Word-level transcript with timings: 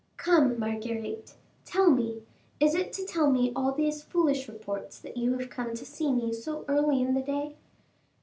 "Come, 0.17 0.57
Marguerite, 0.57 1.35
tell 1.63 1.91
me, 1.91 2.23
is 2.59 2.73
it 2.73 2.91
to 2.93 3.05
tell 3.05 3.29
me 3.29 3.53
all 3.55 3.71
these 3.71 4.01
foolish 4.01 4.47
reports 4.49 4.97
that 4.97 5.15
you 5.15 5.37
have 5.37 5.51
come 5.51 5.75
to 5.75 5.85
see 5.85 6.11
me 6.11 6.33
so 6.33 6.65
early 6.67 7.03
in 7.03 7.13
the 7.13 7.21
day?" 7.21 7.55